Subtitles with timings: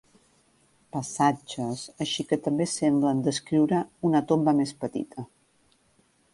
[0.95, 5.31] Passatges així que també semblen descriure una tomba més petita.